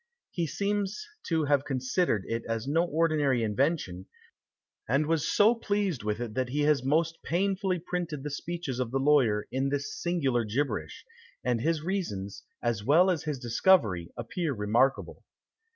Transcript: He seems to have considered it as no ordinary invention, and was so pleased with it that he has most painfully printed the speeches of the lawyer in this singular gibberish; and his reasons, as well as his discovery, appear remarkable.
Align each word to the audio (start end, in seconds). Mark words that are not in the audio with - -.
He 0.31 0.47
seems 0.47 1.05
to 1.27 1.45
have 1.45 1.63
considered 1.63 2.25
it 2.27 2.41
as 2.49 2.67
no 2.67 2.85
ordinary 2.85 3.43
invention, 3.43 4.07
and 4.89 5.05
was 5.05 5.31
so 5.31 5.53
pleased 5.53 6.01
with 6.01 6.19
it 6.19 6.33
that 6.33 6.49
he 6.49 6.61
has 6.61 6.83
most 6.83 7.21
painfully 7.21 7.77
printed 7.77 8.23
the 8.23 8.31
speeches 8.31 8.79
of 8.79 8.89
the 8.89 8.97
lawyer 8.97 9.45
in 9.51 9.69
this 9.69 9.95
singular 10.01 10.43
gibberish; 10.43 11.05
and 11.43 11.61
his 11.61 11.83
reasons, 11.83 12.41
as 12.63 12.83
well 12.83 13.11
as 13.11 13.25
his 13.25 13.37
discovery, 13.37 14.09
appear 14.17 14.55
remarkable. 14.55 15.23